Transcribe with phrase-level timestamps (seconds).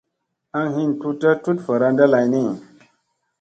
[0.59, 2.41] Aŋ hin tutta tut varanda lay ni.